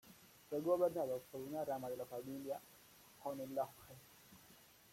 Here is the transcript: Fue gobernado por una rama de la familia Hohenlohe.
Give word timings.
Fue 0.49 0.59
gobernado 0.61 1.21
por 1.31 1.41
una 1.41 1.63
rama 1.63 1.87
de 1.87 1.97
la 1.97 2.07
familia 2.07 2.59
Hohenlohe. 3.23 3.69